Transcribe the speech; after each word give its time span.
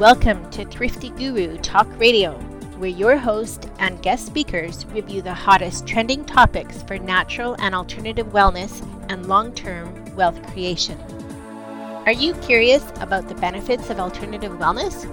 Welcome 0.00 0.50
to 0.52 0.64
Thrifty 0.64 1.10
Guru 1.10 1.58
Talk 1.58 1.86
Radio, 1.98 2.32
where 2.78 2.88
your 2.88 3.18
host 3.18 3.68
and 3.80 4.00
guest 4.00 4.24
speakers 4.24 4.86
review 4.86 5.20
the 5.20 5.34
hottest 5.34 5.86
trending 5.86 6.24
topics 6.24 6.82
for 6.84 6.96
natural 6.96 7.54
and 7.58 7.74
alternative 7.74 8.28
wellness 8.28 8.80
and 9.10 9.26
long 9.26 9.52
term 9.52 10.16
wealth 10.16 10.42
creation. 10.54 10.98
Are 12.06 12.14
you 12.14 12.32
curious 12.36 12.82
about 13.00 13.28
the 13.28 13.34
benefits 13.34 13.90
of 13.90 14.00
alternative 14.00 14.52
wellness? 14.52 15.04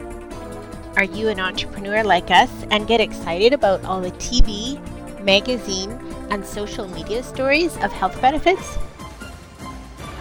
Are 0.95 1.03
you 1.03 1.27
an 1.27 1.41
entrepreneur 1.41 2.01
like 2.01 2.31
us 2.31 2.49
and 2.71 2.87
get 2.87 3.01
excited 3.01 3.51
about 3.51 3.83
all 3.83 3.99
the 3.99 4.11
TV, 4.11 4.79
magazine, 5.21 5.91
and 6.29 6.45
social 6.45 6.87
media 6.87 7.23
stories 7.23 7.75
of 7.79 7.91
health 7.91 8.21
benefits? 8.21 8.77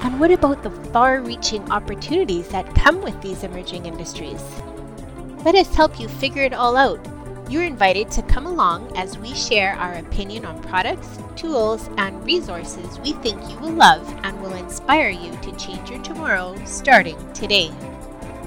And 0.02 0.20
what 0.20 0.30
about 0.30 0.62
the 0.62 0.70
far 0.92 1.20
reaching 1.20 1.70
opportunities 1.70 2.48
that 2.48 2.74
come 2.74 3.02
with 3.02 3.20
these 3.20 3.42
emerging 3.42 3.86
industries? 3.86 4.42
Let 5.44 5.54
us 5.54 5.74
help 5.74 5.98
you 5.98 6.08
figure 6.08 6.42
it 6.42 6.52
all 6.52 6.76
out. 6.76 7.00
You're 7.48 7.64
invited 7.64 8.10
to 8.10 8.22
come 8.22 8.46
along 8.46 8.96
as 8.96 9.18
we 9.18 9.32
share 9.32 9.74
our 9.74 9.94
opinion 9.94 10.44
on 10.44 10.60
products, 10.62 11.18
tools, 11.36 11.88
and 11.96 12.24
resources 12.24 12.98
we 13.00 13.12
think 13.12 13.40
you 13.48 13.56
will 13.58 13.70
love 13.70 14.04
and 14.24 14.40
will 14.42 14.54
inspire 14.54 15.10
you 15.10 15.30
to 15.42 15.56
change 15.56 15.88
your 15.88 16.02
tomorrow 16.02 16.56
starting 16.64 17.16
today. 17.32 17.70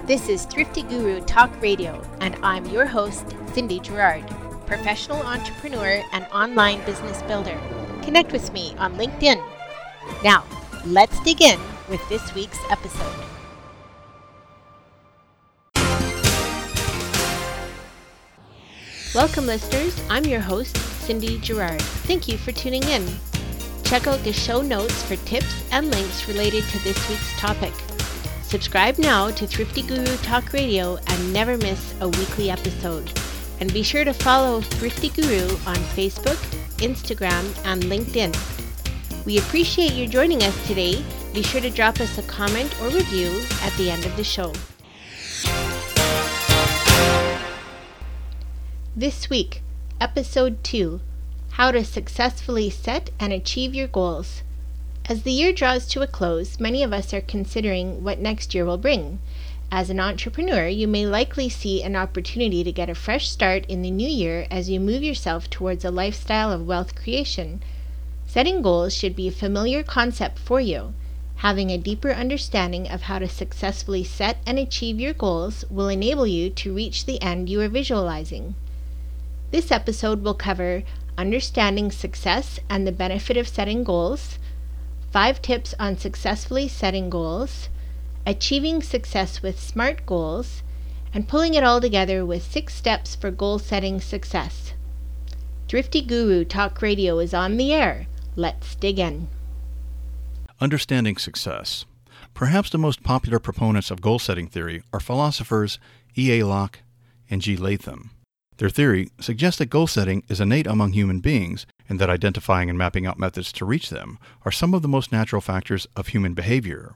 This 0.05 0.27
is 0.27 0.45
Thrifty 0.45 0.81
Guru 0.81 1.21
Talk 1.21 1.49
Radio, 1.61 2.01
and 2.19 2.35
I'm 2.43 2.65
your 2.65 2.85
host, 2.85 3.35
Cindy 3.53 3.79
Gerard, 3.79 4.27
professional 4.65 5.21
entrepreneur 5.21 6.03
and 6.11 6.25
online 6.33 6.83
business 6.83 7.21
builder. 7.21 7.57
Connect 8.01 8.31
with 8.31 8.51
me 8.51 8.75
on 8.77 8.95
LinkedIn. 8.95 9.41
Now, 10.23 10.43
let's 10.85 11.19
dig 11.21 11.41
in 11.41 11.59
with 11.89 12.07
this 12.09 12.33
week's 12.33 12.59
episode. 12.69 13.25
Welcome, 19.15 19.47
listeners. 19.47 19.99
I'm 20.09 20.23
your 20.25 20.39
host, 20.39 20.77
Cindy 20.77 21.39
Gerard. 21.39 21.81
Thank 21.81 22.27
you 22.27 22.37
for 22.37 22.51
tuning 22.51 22.83
in. 22.83 23.05
Check 23.83 24.05
out 24.05 24.23
the 24.23 24.31
show 24.31 24.61
notes 24.61 25.01
for 25.03 25.15
tips 25.17 25.67
and 25.71 25.89
links 25.89 26.27
related 26.27 26.63
to 26.65 26.79
this 26.83 27.09
week's 27.09 27.39
topic. 27.39 27.73
Subscribe 28.43 28.99
now 28.99 29.31
to 29.31 29.47
Thrifty 29.47 29.81
Guru 29.81 30.15
Talk 30.17 30.53
Radio 30.53 30.97
and 31.07 31.33
never 31.33 31.57
miss 31.57 31.95
a 31.99 32.07
weekly 32.07 32.51
episode. 32.51 33.11
And 33.59 33.73
be 33.73 33.83
sure 33.83 34.05
to 34.05 34.13
follow 34.13 34.61
Thrifty 34.61 35.09
Guru 35.09 35.49
on 35.65 35.75
Facebook, 35.95 36.37
Instagram, 36.77 37.43
and 37.65 37.83
LinkedIn. 37.83 38.68
We 39.25 39.37
appreciate 39.37 39.93
you 39.93 40.07
joining 40.07 40.43
us 40.43 40.65
today. 40.65 41.03
Be 41.33 41.43
sure 41.43 41.59
to 41.59 41.69
drop 41.69 41.99
us 41.99 42.17
a 42.17 42.23
comment 42.23 42.73
or 42.81 42.87
review 42.87 43.41
at 43.61 43.73
the 43.73 43.91
end 43.91 44.05
of 44.05 44.15
the 44.15 44.23
show. 44.23 44.53
This 48.95 49.29
week, 49.29 49.61
Episode 49.99 50.63
2 50.63 51.01
How 51.51 51.71
to 51.71 51.83
Successfully 51.83 52.69
Set 52.69 53.09
and 53.19 53.33
Achieve 53.33 53.75
Your 53.75 53.87
Goals. 53.87 54.41
As 55.05 55.23
the 55.23 55.33
year 55.33 55.51
draws 55.51 55.85
to 55.87 56.01
a 56.01 56.07
close, 56.07 56.57
many 56.59 56.81
of 56.81 56.93
us 56.93 57.13
are 57.13 57.21
considering 57.21 58.03
what 58.03 58.19
next 58.19 58.55
year 58.55 58.63
will 58.63 58.77
bring. 58.77 59.19
As 59.69 59.89
an 59.89 59.99
entrepreneur, 59.99 60.67
you 60.67 60.87
may 60.87 61.05
likely 61.05 61.49
see 61.49 61.83
an 61.83 61.97
opportunity 61.97 62.63
to 62.63 62.71
get 62.71 62.89
a 62.89 62.95
fresh 62.95 63.29
start 63.29 63.65
in 63.65 63.81
the 63.81 63.91
new 63.91 64.07
year 64.07 64.47
as 64.49 64.69
you 64.69 64.79
move 64.79 65.03
yourself 65.03 65.49
towards 65.49 65.83
a 65.83 65.91
lifestyle 65.91 66.53
of 66.53 66.65
wealth 66.65 66.95
creation. 66.95 67.61
Setting 68.29 68.61
goals 68.61 68.95
should 68.95 69.15
be 69.15 69.27
a 69.27 69.31
familiar 69.31 69.81
concept 69.81 70.37
for 70.37 70.59
you. 70.59 70.93
Having 71.37 71.71
a 71.71 71.79
deeper 71.79 72.11
understanding 72.11 72.87
of 72.87 73.01
how 73.01 73.17
to 73.17 73.27
successfully 73.27 74.03
set 74.03 74.37
and 74.45 74.59
achieve 74.59 74.99
your 74.99 75.13
goals 75.13 75.65
will 75.71 75.87
enable 75.87 76.27
you 76.27 76.51
to 76.51 76.75
reach 76.75 77.07
the 77.07 77.19
end 77.23 77.49
you 77.49 77.59
are 77.59 77.67
visualizing. 77.67 78.53
This 79.49 79.71
episode 79.71 80.21
will 80.21 80.35
cover 80.35 80.83
understanding 81.17 81.89
success 81.89 82.59
and 82.69 82.85
the 82.85 82.91
benefit 82.91 83.35
of 83.35 83.47
setting 83.47 83.83
goals, 83.83 84.37
five 85.11 85.41
tips 85.41 85.73
on 85.79 85.97
successfully 85.97 86.67
setting 86.67 87.09
goals, 87.09 87.67
achieving 88.27 88.83
success 88.83 89.41
with 89.41 89.59
SMART 89.59 90.05
goals, 90.05 90.61
and 91.15 91.27
pulling 91.27 91.55
it 91.55 91.63
all 91.63 91.81
together 91.81 92.23
with 92.23 92.43
six 92.43 92.75
steps 92.75 93.15
for 93.15 93.31
goal 93.31 93.57
setting 93.57 93.99
success. 93.99 94.73
Thrifty 95.67 96.01
Guru 96.01 96.45
Talk 96.45 96.79
Radio 96.83 97.17
is 97.17 97.33
on 97.33 97.57
the 97.57 97.73
air. 97.73 98.05
Let's 98.35 98.75
dig 98.75 98.99
in. 98.99 99.27
Understanding 100.61 101.17
success. 101.17 101.85
Perhaps 102.33 102.69
the 102.69 102.77
most 102.77 103.03
popular 103.03 103.39
proponents 103.39 103.91
of 103.91 104.01
goal 104.01 104.19
setting 104.19 104.47
theory 104.47 104.83
are 104.93 104.99
philosophers 104.99 105.79
E. 106.17 106.39
A. 106.39 106.45
Locke 106.45 106.79
and 107.29 107.41
G. 107.41 107.55
Latham. 107.55 108.11
Their 108.57 108.69
theory 108.69 109.09
suggests 109.21 109.57
that 109.59 109.69
goal 109.69 109.87
setting 109.87 110.23
is 110.27 110.41
innate 110.41 110.67
among 110.67 110.91
human 110.91 111.21
beings 111.21 111.65
and 111.87 111.97
that 111.99 112.09
identifying 112.09 112.69
and 112.69 112.77
mapping 112.77 113.05
out 113.05 113.17
methods 113.17 113.53
to 113.53 113.65
reach 113.65 113.89
them 113.89 114.19
are 114.43 114.51
some 114.51 114.73
of 114.73 114.81
the 114.81 114.87
most 114.89 115.13
natural 115.13 115.41
factors 115.41 115.87
of 115.95 116.07
human 116.07 116.33
behavior. 116.33 116.95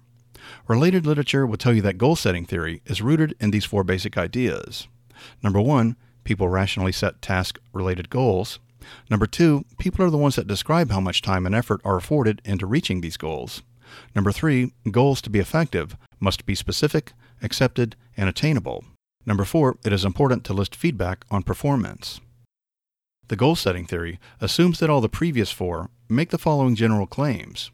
Related 0.68 1.06
literature 1.06 1.48
will 1.48 1.58
tell 1.58 1.74
you 1.74 1.82
that 1.82 1.98
goal 1.98 2.18
setting 2.18 2.46
theory 2.46 2.82
is 2.86 3.02
rooted 3.02 3.34
in 3.40 3.52
these 3.52 3.64
four 3.64 3.86
basic 3.86 4.18
ideas. 4.18 4.88
Number 5.42 5.62
one, 5.62 5.96
people 6.26 6.50
rationally 6.50 6.92
set 6.92 7.22
task 7.22 7.60
related 7.72 8.10
goals. 8.10 8.60
Number 9.10 9.26
two, 9.26 9.66
people 9.78 10.06
are 10.06 10.10
the 10.10 10.18
ones 10.18 10.36
that 10.36 10.48
describe 10.48 10.92
how 10.92 11.00
much 11.00 11.22
time 11.22 11.46
and 11.46 11.56
effort 11.56 11.82
are 11.84 11.98
afforded 11.98 12.42
into 12.46 12.66
reaching 12.66 13.02
these 13.02 13.18
goals. 13.18 13.62
Number 14.16 14.32
three, 14.32 14.74
goals 14.90 15.22
to 15.22 15.30
be 15.30 15.40
effective 15.40 15.96
must 16.20 16.46
be 16.46 16.56
specific, 16.56 17.14
accepted, 17.42 17.96
and 18.18 18.30
attainable. 18.30 18.86
Number 19.26 19.46
four, 19.46 19.78
it 19.86 19.94
is 19.94 20.06
important 20.06 20.44
to 20.46 20.54
list 20.54 20.76
feedback 20.76 21.26
on 21.32 21.44
performance. 21.44 22.20
The 23.30 23.36
goal 23.36 23.56
setting 23.56 23.86
theory 23.86 24.20
assumes 24.42 24.80
that 24.80 24.90
all 24.90 25.02
the 25.02 25.10
previous 25.10 25.52
four 25.52 25.90
make 26.10 26.30
the 26.30 26.38
following 26.38 26.76
general 26.76 27.08
claims. 27.08 27.72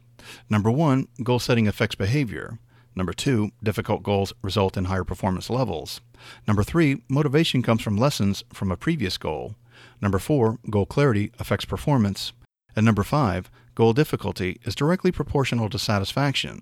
Number 0.48 0.70
one, 0.70 1.08
goal 1.22 1.38
setting 1.38 1.66
affects 1.66 1.96
behavior. 1.96 2.58
Number 2.94 3.12
two, 3.12 3.50
difficult 3.62 4.02
goals 4.02 4.32
result 4.42 4.76
in 4.76 4.86
higher 4.86 5.04
performance 5.04 5.50
levels. 5.50 6.00
Number 6.46 6.62
three, 6.62 7.02
motivation 7.08 7.62
comes 7.62 7.82
from 7.82 7.96
lessons 7.96 8.44
from 8.52 8.70
a 8.70 8.76
previous 8.76 9.16
goal. 9.16 9.54
Number 10.00 10.18
four, 10.18 10.58
goal 10.68 10.86
clarity 10.86 11.32
affects 11.38 11.64
performance. 11.64 12.32
And 12.74 12.86
number 12.86 13.02
five, 13.02 13.50
goal 13.74 13.92
difficulty 13.92 14.60
is 14.64 14.74
directly 14.74 15.12
proportional 15.12 15.68
to 15.70 15.78
satisfaction. 15.78 16.60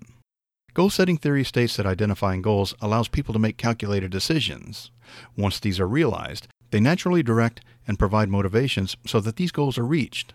Goal 0.73 0.89
setting 0.89 1.17
theory 1.17 1.43
states 1.43 1.75
that 1.77 1.85
identifying 1.85 2.41
goals 2.41 2.75
allows 2.79 3.07
people 3.07 3.33
to 3.33 3.39
make 3.39 3.57
calculated 3.57 4.11
decisions. 4.11 4.91
Once 5.35 5.59
these 5.59 5.79
are 5.79 5.87
realized, 5.87 6.47
they 6.71 6.79
naturally 6.79 7.23
direct 7.23 7.61
and 7.87 7.97
provide 7.97 8.29
motivations 8.29 8.95
so 9.05 9.19
that 9.19 9.35
these 9.35 9.51
goals 9.51 9.77
are 9.77 9.85
reached. 9.85 10.33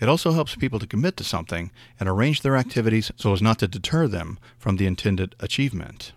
It 0.00 0.08
also 0.08 0.32
helps 0.32 0.56
people 0.56 0.78
to 0.78 0.86
commit 0.86 1.16
to 1.18 1.24
something 1.24 1.70
and 1.98 2.08
arrange 2.08 2.40
their 2.40 2.56
activities 2.56 3.12
so 3.16 3.32
as 3.32 3.42
not 3.42 3.58
to 3.58 3.68
deter 3.68 4.08
them 4.08 4.38
from 4.56 4.76
the 4.76 4.86
intended 4.86 5.34
achievement. 5.40 6.12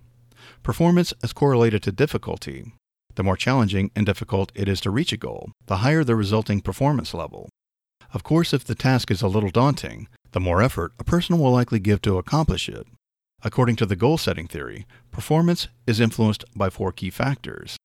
Performance 0.61 1.13
is 1.22 1.33
correlated 1.33 1.83
to 1.83 1.91
difficulty. 1.91 2.72
The 3.16 3.24
more 3.24 3.38
challenging 3.38 3.91
and 3.96 4.06
difficult 4.06 4.51
it 4.56 4.68
is 4.68 4.81
to 4.81 4.90
reach 4.90 5.13
a 5.13 5.18
goal, 5.18 5.51
the 5.68 5.78
higher 5.78 6.03
the 6.03 6.16
resulting 6.16 6.62
performance 6.62 7.13
level. 7.13 7.50
Of 8.13 8.24
course, 8.24 8.53
if 8.53 8.63
the 8.63 8.75
task 8.75 9.12
is 9.12 9.22
a 9.22 9.28
little 9.28 9.50
daunting, 9.50 10.07
the 10.31 10.40
more 10.40 10.62
effort 10.62 10.94
a 11.00 11.03
person 11.03 11.40
will 11.40 11.52
likely 11.52 11.79
give 11.79 12.02
to 12.03 12.18
accomplish 12.18 12.69
it. 12.69 12.88
According 13.44 13.75
to 13.78 13.85
the 13.85 13.96
goal 13.96 14.18
setting 14.18 14.47
theory, 14.47 14.85
performance 15.12 15.68
is 15.85 16.00
influenced 16.00 16.46
by 16.56 16.69
four 16.69 16.91
key 16.91 17.09
factors. 17.09 17.78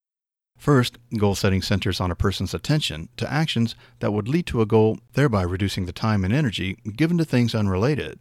First, 0.57 0.99
goal 1.17 1.35
setting 1.35 1.63
centers 1.63 2.01
on 2.01 2.11
a 2.11 2.17
person's 2.17 2.55
attention 2.55 3.09
to 3.17 3.33
actions 3.33 3.75
that 4.01 4.13
would 4.13 4.29
lead 4.29 4.47
to 4.47 4.61
a 4.61 4.67
goal, 4.67 4.99
thereby 5.13 5.43
reducing 5.43 5.87
the 5.87 5.93
time 5.93 6.25
and 6.25 6.35
energy 6.35 6.79
given 6.97 7.19
to 7.19 7.25
things 7.25 7.55
unrelated. 7.55 8.19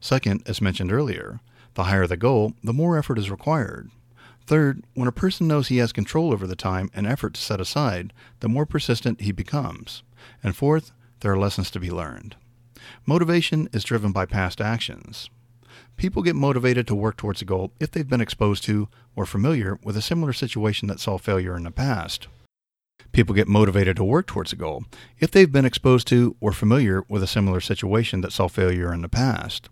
Second, 0.00 0.42
as 0.46 0.60
mentioned 0.60 0.92
earlier, 0.92 1.40
the 1.74 1.84
higher 1.84 2.06
the 2.06 2.16
goal, 2.16 2.54
the 2.62 2.72
more 2.72 2.96
effort 2.96 3.18
is 3.18 3.30
required. 3.30 3.90
Third, 4.46 4.84
when 4.94 5.08
a 5.08 5.12
person 5.12 5.48
knows 5.48 5.68
he 5.68 5.78
has 5.78 5.92
control 5.92 6.32
over 6.32 6.46
the 6.46 6.56
time 6.56 6.90
and 6.94 7.06
effort 7.06 7.34
to 7.34 7.40
set 7.40 7.60
aside, 7.60 8.12
the 8.40 8.48
more 8.48 8.66
persistent 8.66 9.22
he 9.22 9.32
becomes. 9.32 10.02
And 10.42 10.54
fourth, 10.54 10.92
there 11.20 11.32
are 11.32 11.38
lessons 11.38 11.70
to 11.70 11.80
be 11.80 11.90
learned. 11.90 12.36
Motivation 13.06 13.68
is 13.72 13.84
driven 13.84 14.12
by 14.12 14.26
past 14.26 14.60
actions. 14.60 15.30
People 15.96 16.22
get 16.22 16.36
motivated 16.36 16.86
to 16.88 16.94
work 16.94 17.16
towards 17.16 17.40
a 17.40 17.46
goal 17.46 17.72
if 17.80 17.90
they've 17.90 18.08
been 18.08 18.20
exposed 18.20 18.64
to 18.64 18.88
or 19.16 19.24
familiar 19.24 19.78
with 19.82 19.96
a 19.96 20.02
similar 20.02 20.32
situation 20.32 20.88
that 20.88 21.00
saw 21.00 21.16
failure 21.16 21.56
in 21.56 21.62
the 21.62 21.70
past. 21.70 22.26
People 23.12 23.34
get 23.34 23.48
motivated 23.48 23.96
to 23.96 24.04
work 24.04 24.26
towards 24.26 24.52
a 24.52 24.56
goal 24.56 24.84
if 25.20 25.30
they've 25.30 25.50
been 25.50 25.64
exposed 25.64 26.06
to 26.08 26.36
or 26.40 26.52
familiar 26.52 27.04
with 27.08 27.22
a 27.22 27.28
similar 27.28 27.60
situation 27.60 28.20
that 28.20 28.32
saw 28.32 28.48
failure 28.48 28.92
in 28.92 29.02
the 29.02 29.08
past. 29.08 29.68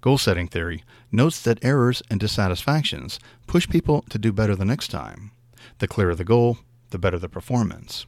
Goal 0.00 0.16
setting 0.16 0.48
theory 0.48 0.82
notes 1.12 1.42
that 1.42 1.62
errors 1.62 2.02
and 2.10 2.18
dissatisfactions 2.18 3.18
push 3.46 3.68
people 3.68 4.02
to 4.08 4.18
do 4.18 4.32
better 4.32 4.56
the 4.56 4.64
next 4.64 4.88
time. 4.88 5.32
The 5.78 5.88
clearer 5.88 6.14
the 6.14 6.24
goal, 6.24 6.58
the 6.90 6.98
better 6.98 7.18
the 7.18 7.28
performance. 7.28 8.06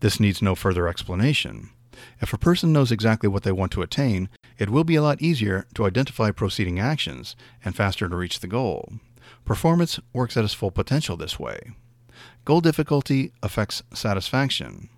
This 0.00 0.18
needs 0.18 0.40
no 0.40 0.54
further 0.54 0.88
explanation. 0.88 1.70
If 2.20 2.32
a 2.32 2.38
person 2.38 2.72
knows 2.72 2.90
exactly 2.90 3.28
what 3.28 3.42
they 3.42 3.52
want 3.52 3.72
to 3.72 3.82
attain, 3.82 4.28
it 4.58 4.70
will 4.70 4.84
be 4.84 4.96
a 4.96 5.02
lot 5.02 5.20
easier 5.20 5.66
to 5.74 5.84
identify 5.84 6.30
proceeding 6.30 6.80
actions 6.80 7.36
and 7.64 7.76
faster 7.76 8.08
to 8.08 8.16
reach 8.16 8.40
the 8.40 8.46
goal. 8.46 8.94
Performance 9.44 10.00
works 10.12 10.36
at 10.36 10.44
its 10.44 10.54
full 10.54 10.70
potential 10.70 11.16
this 11.16 11.38
way. 11.38 11.72
Goal 12.44 12.60
difficulty 12.60 13.32
affects 13.42 13.82
satisfaction. 13.92 14.88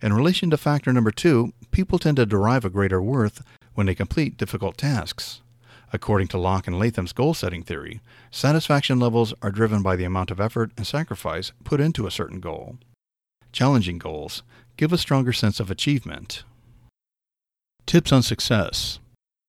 In 0.00 0.12
relation 0.12 0.50
to 0.50 0.56
factor 0.56 0.92
number 0.92 1.10
two, 1.10 1.52
people 1.70 1.98
tend 1.98 2.16
to 2.16 2.26
derive 2.26 2.64
a 2.64 2.70
greater 2.70 3.00
worth 3.02 3.42
when 3.74 3.86
they 3.86 3.94
complete 3.94 4.36
difficult 4.36 4.76
tasks. 4.76 5.40
According 5.94 6.28
to 6.28 6.38
Locke 6.38 6.66
and 6.66 6.78
Latham's 6.78 7.12
goal 7.12 7.34
setting 7.34 7.62
theory, 7.62 8.00
satisfaction 8.30 8.98
levels 8.98 9.34
are 9.42 9.50
driven 9.50 9.82
by 9.82 9.94
the 9.94 10.04
amount 10.04 10.30
of 10.30 10.40
effort 10.40 10.72
and 10.76 10.86
sacrifice 10.86 11.52
put 11.64 11.80
into 11.80 12.06
a 12.06 12.10
certain 12.10 12.40
goal. 12.40 12.78
Challenging 13.52 13.98
goals 13.98 14.42
give 14.78 14.92
a 14.92 14.98
stronger 14.98 15.34
sense 15.34 15.60
of 15.60 15.70
achievement. 15.70 16.44
Tips 17.84 18.10
on 18.10 18.22
success 18.22 19.00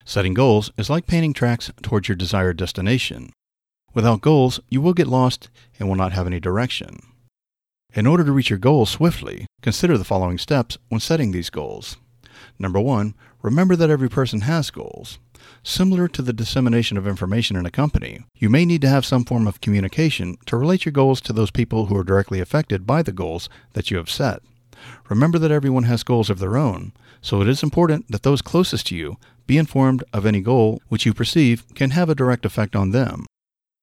Setting 0.03 0.33
goals 0.33 0.69
is 0.77 0.89
like 0.89 1.07
painting 1.07 1.33
tracks 1.33 1.71
towards 1.81 2.09
your 2.09 2.17
desired 2.17 2.57
destination. 2.57 3.31
Without 3.93 4.19
goals, 4.19 4.59
you 4.67 4.81
will 4.81 4.93
get 4.93 5.07
lost 5.07 5.49
and 5.79 5.87
will 5.87 5.95
not 5.95 6.11
have 6.11 6.27
any 6.27 6.41
direction. 6.41 6.99
In 7.93 8.05
order 8.05 8.25
to 8.25 8.33
reach 8.33 8.49
your 8.49 8.59
goals 8.59 8.89
swiftly, 8.89 9.45
consider 9.61 9.97
the 9.97 10.03
following 10.03 10.37
steps 10.37 10.77
when 10.89 10.99
setting 10.99 11.31
these 11.31 11.49
goals. 11.49 11.95
Number 12.59 12.81
one, 12.81 13.13
remember 13.41 13.77
that 13.77 13.89
every 13.89 14.09
person 14.09 14.41
has 14.41 14.71
goals. 14.71 15.19
Similar 15.63 16.07
to 16.09 16.21
the 16.21 16.33
dissemination 16.33 16.97
of 16.97 17.07
information 17.07 17.55
in 17.55 17.65
a 17.65 17.71
company, 17.71 18.23
you 18.35 18.49
may 18.49 18.65
need 18.65 18.81
to 18.81 18.89
have 18.89 19.05
some 19.05 19.25
form 19.25 19.47
of 19.47 19.61
communication 19.61 20.37
to 20.45 20.57
relate 20.57 20.85
your 20.85 20.91
goals 20.91 21.21
to 21.21 21.33
those 21.33 21.51
people 21.51 21.85
who 21.85 21.97
are 21.97 22.03
directly 22.03 22.39
affected 22.39 22.85
by 22.85 23.01
the 23.01 23.11
goals 23.11 23.49
that 23.73 23.89
you 23.89 23.97
have 23.97 24.09
set. 24.09 24.41
Remember 25.09 25.39
that 25.39 25.51
everyone 25.51 25.83
has 25.83 26.03
goals 26.03 26.29
of 26.29 26.39
their 26.39 26.57
own, 26.57 26.93
so 27.21 27.41
it 27.41 27.47
is 27.47 27.63
important 27.63 28.11
that 28.11 28.23
those 28.23 28.41
closest 28.41 28.87
to 28.87 28.95
you 28.95 29.17
be 29.47 29.57
informed 29.57 30.03
of 30.13 30.25
any 30.25 30.41
goal 30.41 30.81
which 30.89 31.05
you 31.05 31.13
perceive 31.13 31.63
can 31.75 31.91
have 31.91 32.09
a 32.09 32.15
direct 32.15 32.45
effect 32.45 32.75
on 32.75 32.91
them. 32.91 33.25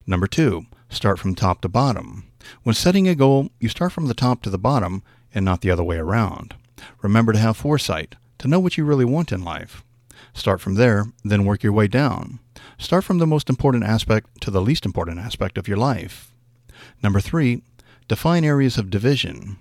Number 0.05 0.27
two, 0.27 0.65
start 0.89 1.19
from 1.19 1.35
top 1.35 1.61
to 1.61 1.69
bottom. 1.69 2.25
When 2.63 2.75
setting 2.75 3.07
a 3.07 3.15
goal, 3.15 3.49
you 3.59 3.69
start 3.69 3.91
from 3.91 4.07
the 4.07 4.13
top 4.13 4.41
to 4.43 4.49
the 4.49 4.57
bottom 4.57 5.03
and 5.33 5.45
not 5.45 5.61
the 5.61 5.71
other 5.71 5.83
way 5.83 5.97
around. 5.97 6.55
Remember 7.01 7.33
to 7.33 7.39
have 7.39 7.57
foresight, 7.57 8.15
to 8.39 8.47
know 8.47 8.59
what 8.59 8.77
you 8.77 8.85
really 8.85 9.05
want 9.05 9.31
in 9.31 9.43
life. 9.43 9.83
Start 10.33 10.61
from 10.61 10.75
there, 10.75 11.05
then 11.23 11.45
work 11.45 11.63
your 11.63 11.73
way 11.73 11.87
down. 11.87 12.39
Start 12.77 13.03
from 13.03 13.17
the 13.17 13.27
most 13.27 13.49
important 13.49 13.83
aspect 13.83 14.41
to 14.41 14.51
the 14.51 14.61
least 14.61 14.85
important 14.85 15.19
aspect 15.19 15.57
of 15.57 15.67
your 15.67 15.77
life. 15.77 16.33
Number 17.03 17.19
three, 17.19 17.61
define 18.07 18.43
areas 18.43 18.77
of 18.77 18.89
division. 18.89 19.57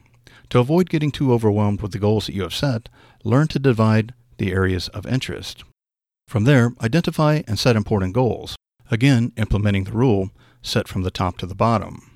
To 0.50 0.58
avoid 0.58 0.90
getting 0.90 1.11
too 1.11 1.32
overwhelmed 1.32 1.81
with 1.81 1.93
the 1.93 1.99
goals 1.99 2.26
that 2.26 2.34
you 2.34 2.43
have 2.43 2.55
set, 2.55 2.88
learn 3.25 3.49
to 3.49 3.58
divide 3.58 4.14
the 4.38 4.52
areas 4.52 4.88
of 4.88 5.06
interest. 5.06 5.64
From 6.26 6.44
there, 6.44 6.72
identify 6.81 7.43
and 7.46 7.58
set 7.58 7.76
important 7.76 8.14
goals. 8.14 8.56
Again, 8.90 9.32
implementing 9.37 9.84
the 9.84 9.93
rule, 9.93 10.31
set 10.62 10.88
from 10.88 11.02
the 11.02 11.11
top 11.11 11.38
to 11.38 11.46
the 11.46 11.55
bottom. 11.55 12.11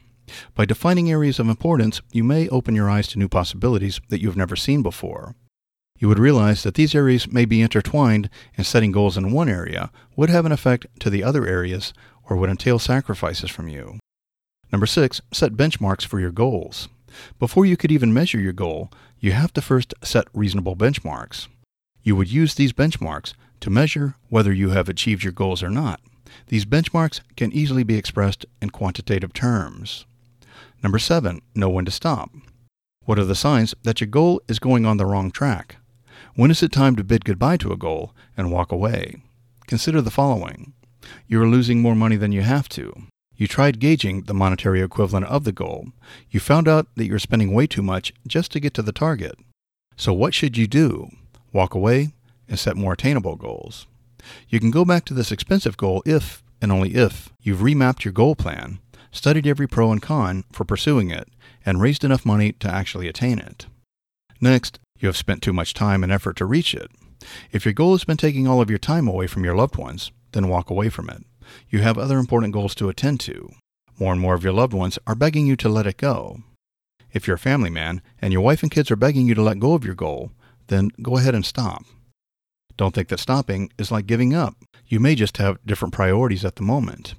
By 0.54 0.64
defining 0.64 1.10
areas 1.10 1.38
of 1.38 1.48
importance, 1.48 2.00
you 2.12 2.24
may 2.24 2.48
open 2.48 2.74
your 2.74 2.88
eyes 2.88 3.08
to 3.08 3.18
new 3.18 3.28
possibilities 3.28 4.00
that 4.08 4.20
you 4.20 4.28
have 4.28 4.36
never 4.36 4.56
seen 4.56 4.82
before. 4.82 5.34
You 5.98 6.08
would 6.08 6.18
realize 6.18 6.62
that 6.62 6.74
these 6.74 6.94
areas 6.94 7.30
may 7.30 7.44
be 7.44 7.62
intertwined, 7.62 8.28
and 8.56 8.66
setting 8.66 8.92
goals 8.92 9.16
in 9.16 9.32
one 9.32 9.48
area 9.48 9.90
would 10.16 10.28
have 10.28 10.44
an 10.44 10.52
effect 10.52 10.86
to 11.00 11.10
the 11.10 11.22
other 11.22 11.46
areas 11.46 11.94
or 12.28 12.36
would 12.36 12.50
entail 12.50 12.78
sacrifices 12.78 13.50
from 13.50 13.68
you. 13.68 13.98
Number 14.72 14.86
six, 14.86 15.20
set 15.32 15.52
benchmarks 15.52 16.04
for 16.04 16.18
your 16.18 16.32
goals. 16.32 16.88
Before 17.38 17.64
you 17.64 17.76
could 17.76 17.92
even 17.92 18.12
measure 18.12 18.40
your 18.40 18.52
goal, 18.52 18.90
you 19.20 19.32
have 19.32 19.52
to 19.52 19.62
first 19.62 19.94
set 20.02 20.26
reasonable 20.34 20.74
benchmarks. 20.74 21.46
You 22.02 22.16
would 22.16 22.30
use 22.30 22.54
these 22.54 22.72
benchmarks 22.72 23.34
to 23.60 23.70
measure 23.70 24.16
whether 24.28 24.52
you 24.52 24.70
have 24.70 24.88
achieved 24.88 25.22
your 25.22 25.32
goals 25.32 25.62
or 25.62 25.70
not. 25.70 26.00
These 26.48 26.64
benchmarks 26.64 27.20
can 27.36 27.52
easily 27.52 27.84
be 27.84 27.96
expressed 27.96 28.44
in 28.60 28.70
quantitative 28.70 29.32
terms. 29.32 30.06
Number 30.82 30.98
seven, 30.98 31.40
know 31.54 31.70
when 31.70 31.84
to 31.84 31.90
stop. 31.90 32.30
What 33.04 33.18
are 33.18 33.24
the 33.24 33.34
signs 33.34 33.74
that 33.84 34.00
your 34.00 34.08
goal 34.08 34.42
is 34.48 34.58
going 34.58 34.84
on 34.84 34.96
the 34.96 35.06
wrong 35.06 35.30
track? 35.30 35.76
When 36.34 36.50
is 36.50 36.62
it 36.62 36.72
time 36.72 36.96
to 36.96 37.04
bid 37.04 37.24
goodbye 37.24 37.56
to 37.58 37.72
a 37.72 37.76
goal 37.76 38.14
and 38.36 38.50
walk 38.50 38.72
away? 38.72 39.22
Consider 39.66 40.00
the 40.02 40.10
following. 40.10 40.72
You 41.26 41.40
are 41.42 41.46
losing 41.46 41.80
more 41.80 41.94
money 41.94 42.16
than 42.16 42.32
you 42.32 42.42
have 42.42 42.68
to. 42.70 42.92
You 43.36 43.46
tried 43.46 43.80
gauging 43.80 44.22
the 44.22 44.34
monetary 44.34 44.80
equivalent 44.80 45.26
of 45.26 45.44
the 45.44 45.52
goal. 45.52 45.88
You 46.30 46.40
found 46.40 46.68
out 46.68 46.86
that 46.96 47.06
you're 47.06 47.18
spending 47.18 47.52
way 47.52 47.66
too 47.66 47.82
much 47.82 48.12
just 48.26 48.52
to 48.52 48.60
get 48.60 48.74
to 48.74 48.82
the 48.82 48.92
target. 48.92 49.38
So 49.96 50.12
what 50.12 50.34
should 50.34 50.56
you 50.56 50.66
do? 50.66 51.10
Walk 51.52 51.74
away 51.74 52.12
and 52.48 52.58
set 52.58 52.76
more 52.76 52.92
attainable 52.92 53.36
goals. 53.36 53.86
You 54.48 54.60
can 54.60 54.70
go 54.70 54.84
back 54.84 55.04
to 55.06 55.14
this 55.14 55.32
expensive 55.32 55.76
goal 55.76 56.02
if, 56.04 56.42
and 56.60 56.72
only 56.72 56.94
if, 56.94 57.32
you've 57.40 57.60
remapped 57.60 58.04
your 58.04 58.12
goal 58.12 58.34
plan 58.34 58.80
studied 59.14 59.46
every 59.46 59.66
pro 59.66 59.92
and 59.92 60.02
con 60.02 60.44
for 60.52 60.64
pursuing 60.64 61.10
it, 61.10 61.28
and 61.64 61.80
raised 61.80 62.04
enough 62.04 62.26
money 62.26 62.52
to 62.52 62.68
actually 62.68 63.08
attain 63.08 63.38
it. 63.38 63.66
Next, 64.40 64.78
you 64.98 65.08
have 65.08 65.16
spent 65.16 65.42
too 65.42 65.52
much 65.52 65.74
time 65.74 66.02
and 66.02 66.12
effort 66.12 66.36
to 66.36 66.46
reach 66.46 66.74
it. 66.74 66.90
If 67.52 67.64
your 67.64 67.74
goal 67.74 67.92
has 67.92 68.04
been 68.04 68.16
taking 68.16 68.46
all 68.46 68.60
of 68.60 68.70
your 68.70 68.78
time 68.78 69.08
away 69.08 69.26
from 69.26 69.44
your 69.44 69.54
loved 69.54 69.76
ones, 69.76 70.12
then 70.32 70.48
walk 70.48 70.70
away 70.70 70.88
from 70.88 71.08
it. 71.10 71.24
You 71.68 71.80
have 71.80 71.98
other 71.98 72.18
important 72.18 72.52
goals 72.52 72.74
to 72.76 72.88
attend 72.88 73.20
to. 73.20 73.52
More 73.98 74.12
and 74.12 74.20
more 74.20 74.34
of 74.34 74.44
your 74.44 74.52
loved 74.52 74.72
ones 74.72 74.98
are 75.06 75.14
begging 75.14 75.46
you 75.46 75.56
to 75.56 75.68
let 75.68 75.86
it 75.86 75.96
go. 75.96 76.40
If 77.12 77.26
you're 77.26 77.36
a 77.36 77.38
family 77.38 77.70
man 77.70 78.02
and 78.20 78.32
your 78.32 78.42
wife 78.42 78.62
and 78.62 78.70
kids 78.70 78.90
are 78.90 78.96
begging 78.96 79.26
you 79.26 79.34
to 79.34 79.42
let 79.42 79.60
go 79.60 79.74
of 79.74 79.84
your 79.84 79.94
goal, 79.94 80.32
then 80.66 80.90
go 81.00 81.16
ahead 81.16 81.34
and 81.34 81.44
stop. 81.44 81.84
Don't 82.76 82.94
think 82.94 83.08
that 83.08 83.20
stopping 83.20 83.70
is 83.78 83.92
like 83.92 84.06
giving 84.06 84.34
up. 84.34 84.56
You 84.86 84.98
may 84.98 85.14
just 85.14 85.36
have 85.36 85.64
different 85.64 85.94
priorities 85.94 86.44
at 86.44 86.56
the 86.56 86.62
moment. 86.62 87.14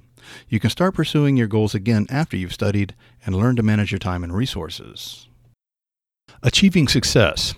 You 0.48 0.60
can 0.60 0.70
start 0.70 0.94
pursuing 0.94 1.36
your 1.36 1.46
goals 1.46 1.74
again 1.74 2.06
after 2.10 2.36
you've 2.36 2.52
studied 2.52 2.94
and 3.24 3.34
learned 3.34 3.56
to 3.56 3.62
manage 3.62 3.92
your 3.92 3.98
time 3.98 4.22
and 4.22 4.34
resources. 4.34 5.28
Achieving 6.42 6.88
success. 6.88 7.54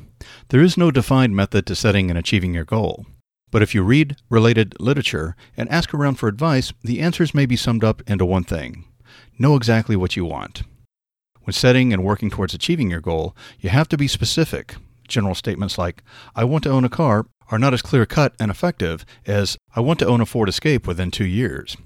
There 0.50 0.62
is 0.62 0.78
no 0.78 0.90
defined 0.90 1.36
method 1.36 1.66
to 1.66 1.74
setting 1.74 2.08
and 2.08 2.18
achieving 2.18 2.54
your 2.54 2.64
goal. 2.64 3.04
But 3.50 3.60
if 3.60 3.74
you 3.74 3.82
read 3.82 4.16
related 4.30 4.74
literature 4.80 5.36
and 5.58 5.68
ask 5.68 5.92
around 5.92 6.14
for 6.14 6.26
advice, 6.26 6.72
the 6.82 7.00
answers 7.00 7.34
may 7.34 7.44
be 7.44 7.56
summed 7.56 7.84
up 7.84 8.02
into 8.08 8.24
one 8.24 8.44
thing 8.44 8.84
know 9.38 9.56
exactly 9.56 9.94
what 9.94 10.16
you 10.16 10.24
want. 10.24 10.62
When 11.42 11.52
setting 11.52 11.92
and 11.92 12.02
working 12.04 12.28
towards 12.28 12.54
achieving 12.54 12.90
your 12.90 13.00
goal, 13.00 13.36
you 13.60 13.70
have 13.70 13.88
to 13.88 13.96
be 13.96 14.08
specific. 14.08 14.74
General 15.06 15.34
statements 15.34 15.78
like, 15.78 16.02
I 16.34 16.44
want 16.44 16.64
to 16.64 16.70
own 16.70 16.84
a 16.84 16.88
car, 16.88 17.26
are 17.50 17.58
not 17.58 17.72
as 17.72 17.80
clear 17.80 18.04
cut 18.04 18.34
and 18.40 18.50
effective 18.50 19.06
as, 19.26 19.56
I 19.76 19.80
want 19.80 19.98
to 20.00 20.06
own 20.06 20.20
a 20.20 20.26
Ford 20.26 20.48
Escape 20.48 20.86
within 20.86 21.10
two 21.10 21.24
years. 21.24 21.76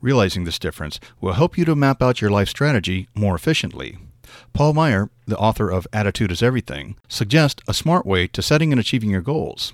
Realizing 0.00 0.44
this 0.44 0.58
difference 0.58 1.00
will 1.20 1.34
help 1.34 1.56
you 1.56 1.64
to 1.64 1.76
map 1.76 2.02
out 2.02 2.20
your 2.20 2.30
life 2.30 2.48
strategy 2.48 3.08
more 3.14 3.34
efficiently. 3.34 3.98
Paul 4.52 4.74
Meyer, 4.74 5.10
the 5.26 5.38
author 5.38 5.70
of 5.70 5.86
Attitude 5.92 6.32
is 6.32 6.42
Everything, 6.42 6.96
suggests 7.08 7.62
a 7.68 7.74
smart 7.74 8.06
way 8.06 8.26
to 8.28 8.42
setting 8.42 8.72
and 8.72 8.80
achieving 8.80 9.10
your 9.10 9.20
goals. 9.20 9.72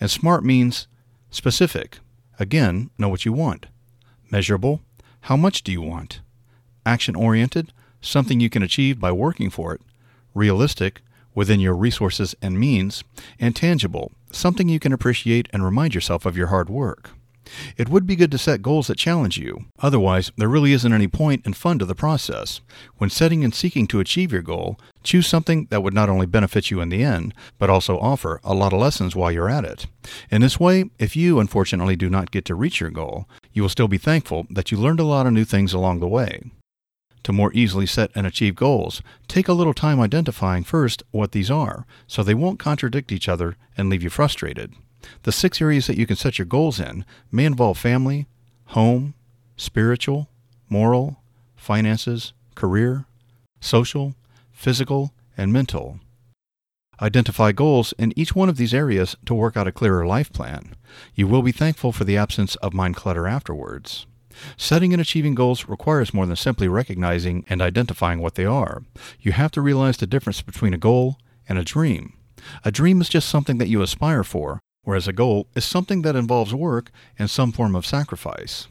And 0.00 0.10
smart 0.10 0.44
means 0.44 0.88
specific. 1.30 1.98
Again, 2.38 2.90
know 2.98 3.08
what 3.08 3.24
you 3.24 3.32
want. 3.32 3.66
Measurable. 4.30 4.82
How 5.22 5.36
much 5.36 5.62
do 5.62 5.72
you 5.72 5.82
want? 5.82 6.20
Action 6.84 7.16
oriented. 7.16 7.72
Something 8.00 8.40
you 8.40 8.50
can 8.50 8.62
achieve 8.62 9.00
by 9.00 9.12
working 9.12 9.50
for 9.50 9.74
it. 9.74 9.80
Realistic. 10.34 11.02
Within 11.34 11.60
your 11.60 11.74
resources 11.74 12.34
and 12.40 12.58
means. 12.58 13.04
And 13.38 13.54
tangible. 13.54 14.12
Something 14.30 14.68
you 14.68 14.80
can 14.80 14.92
appreciate 14.92 15.48
and 15.52 15.64
remind 15.64 15.94
yourself 15.94 16.26
of 16.26 16.36
your 16.36 16.48
hard 16.48 16.68
work. 16.68 17.10
It 17.76 17.88
would 17.88 18.06
be 18.06 18.16
good 18.16 18.30
to 18.32 18.38
set 18.38 18.62
goals 18.62 18.86
that 18.86 18.98
challenge 18.98 19.38
you. 19.38 19.66
Otherwise, 19.78 20.32
there 20.36 20.48
really 20.48 20.72
isn't 20.72 20.92
any 20.92 21.08
point 21.08 21.42
and 21.44 21.56
fun 21.56 21.78
to 21.78 21.84
the 21.84 21.94
process. 21.94 22.60
When 22.98 23.10
setting 23.10 23.44
and 23.44 23.54
seeking 23.54 23.86
to 23.88 24.00
achieve 24.00 24.32
your 24.32 24.42
goal, 24.42 24.78
choose 25.02 25.26
something 25.26 25.66
that 25.70 25.82
would 25.82 25.94
not 25.94 26.08
only 26.08 26.26
benefit 26.26 26.70
you 26.70 26.80
in 26.80 26.88
the 26.88 27.02
end, 27.02 27.34
but 27.58 27.70
also 27.70 27.98
offer 27.98 28.40
a 28.42 28.54
lot 28.54 28.72
of 28.72 28.80
lessons 28.80 29.14
while 29.14 29.30
you're 29.30 29.50
at 29.50 29.64
it. 29.64 29.86
In 30.30 30.40
this 30.40 30.60
way, 30.60 30.90
if 30.98 31.16
you 31.16 31.38
unfortunately 31.38 31.96
do 31.96 32.10
not 32.10 32.30
get 32.30 32.44
to 32.46 32.54
reach 32.54 32.80
your 32.80 32.90
goal, 32.90 33.28
you 33.52 33.62
will 33.62 33.68
still 33.68 33.88
be 33.88 33.98
thankful 33.98 34.46
that 34.50 34.70
you 34.70 34.78
learned 34.78 35.00
a 35.00 35.04
lot 35.04 35.26
of 35.26 35.32
new 35.32 35.44
things 35.44 35.72
along 35.72 36.00
the 36.00 36.08
way. 36.08 36.42
To 37.26 37.32
more 37.32 37.52
easily 37.54 37.86
set 37.86 38.12
and 38.14 38.24
achieve 38.24 38.54
goals, 38.54 39.02
take 39.26 39.48
a 39.48 39.52
little 39.52 39.74
time 39.74 39.98
identifying 39.98 40.62
first 40.62 41.02
what 41.10 41.32
these 41.32 41.50
are, 41.50 41.84
so 42.06 42.22
they 42.22 42.34
won't 42.34 42.60
contradict 42.60 43.10
each 43.10 43.28
other 43.28 43.56
and 43.76 43.88
leave 43.88 44.04
you 44.04 44.10
frustrated. 44.10 44.74
The 45.22 45.32
six 45.32 45.60
areas 45.60 45.86
that 45.86 45.96
you 45.96 46.06
can 46.06 46.16
set 46.16 46.38
your 46.38 46.46
goals 46.46 46.80
in 46.80 47.04
may 47.30 47.44
involve 47.44 47.78
family, 47.78 48.26
home, 48.66 49.14
spiritual, 49.56 50.28
moral, 50.68 51.20
finances, 51.54 52.32
career, 52.54 53.06
social, 53.60 54.14
physical, 54.52 55.12
and 55.36 55.52
mental. 55.52 56.00
Identify 57.00 57.52
goals 57.52 57.92
in 57.98 58.12
each 58.16 58.34
one 58.34 58.48
of 58.48 58.56
these 58.56 58.72
areas 58.72 59.16
to 59.26 59.34
work 59.34 59.56
out 59.56 59.68
a 59.68 59.72
clearer 59.72 60.06
life 60.06 60.32
plan. 60.32 60.74
You 61.14 61.28
will 61.28 61.42
be 61.42 61.52
thankful 61.52 61.92
for 61.92 62.04
the 62.04 62.16
absence 62.16 62.56
of 62.56 62.72
mind 62.72 62.96
clutter 62.96 63.26
afterwards. 63.26 64.06
Setting 64.56 64.92
and 64.92 65.00
achieving 65.00 65.34
goals 65.34 65.68
requires 65.68 66.14
more 66.14 66.26
than 66.26 66.36
simply 66.36 66.68
recognizing 66.68 67.44
and 67.48 67.60
identifying 67.60 68.20
what 68.20 68.34
they 68.34 68.46
are. 68.46 68.82
You 69.20 69.32
have 69.32 69.50
to 69.52 69.60
realize 69.60 69.98
the 69.98 70.06
difference 70.06 70.42
between 70.42 70.74
a 70.74 70.78
goal 70.78 71.18
and 71.48 71.58
a 71.58 71.64
dream. 71.64 72.14
A 72.64 72.70
dream 72.70 73.00
is 73.00 73.08
just 73.08 73.28
something 73.28 73.58
that 73.58 73.68
you 73.68 73.82
aspire 73.82 74.24
for, 74.24 74.60
whereas 74.86 75.08
a 75.08 75.12
goal 75.12 75.48
is 75.56 75.64
something 75.64 76.02
that 76.02 76.14
involves 76.14 76.54
work 76.54 76.92
and 77.18 77.28
some 77.28 77.50
form 77.50 77.74
of 77.74 77.84
sacrifice. 77.84 78.68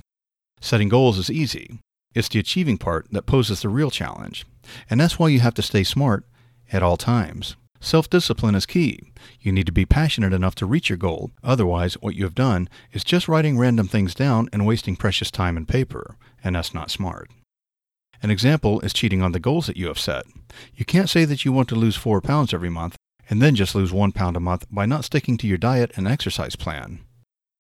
Setting 0.61 0.87
goals 0.87 1.17
is 1.17 1.29
easy. 1.29 1.79
It's 2.15 2.29
the 2.29 2.39
achieving 2.39 2.77
part 2.77 3.07
that 3.11 3.25
poses 3.25 3.61
the 3.61 3.67
real 3.67 3.91
challenge. 3.91 4.45
And 4.89 4.99
that's 4.99 5.19
why 5.19 5.27
you 5.27 5.41
have 5.41 5.53
to 5.55 5.61
stay 5.61 5.83
smart 5.83 6.25
at 6.71 6.81
all 6.81 6.95
times. 6.95 7.57
Self 7.81 8.09
discipline 8.09 8.55
is 8.55 8.65
key. 8.65 9.11
You 9.41 9.51
need 9.51 9.65
to 9.65 9.73
be 9.73 9.85
passionate 9.85 10.31
enough 10.31 10.55
to 10.55 10.65
reach 10.65 10.89
your 10.89 10.97
goal. 10.97 11.31
Otherwise, 11.43 11.95
what 11.95 12.15
you 12.15 12.23
have 12.23 12.33
done 12.33 12.69
is 12.93 13.03
just 13.03 13.27
writing 13.27 13.57
random 13.57 13.89
things 13.89 14.15
down 14.15 14.47
and 14.53 14.65
wasting 14.65 14.95
precious 14.95 15.29
time 15.29 15.57
and 15.57 15.67
paper, 15.67 16.15
and 16.41 16.55
that's 16.55 16.73
not 16.73 16.89
smart. 16.89 17.29
An 18.23 18.31
example 18.31 18.79
is 18.79 18.93
cheating 18.93 19.21
on 19.21 19.33
the 19.33 19.39
goals 19.39 19.67
that 19.67 19.77
you 19.77 19.87
have 19.87 19.99
set. 19.99 20.23
You 20.73 20.85
can't 20.85 21.09
say 21.09 21.25
that 21.25 21.43
you 21.43 21.51
want 21.51 21.67
to 21.69 21.75
lose 21.75 21.97
4 21.97 22.21
pounds 22.21 22.53
every 22.53 22.69
month 22.69 22.95
and 23.29 23.41
then 23.41 23.55
just 23.55 23.75
lose 23.75 23.91
1 23.91 24.11
pound 24.11 24.35
a 24.37 24.39
month 24.39 24.65
by 24.71 24.85
not 24.85 25.05
sticking 25.05 25.37
to 25.37 25.47
your 25.47 25.57
diet 25.57 25.91
and 25.95 26.07
exercise 26.07 26.55
plan. 26.55 26.99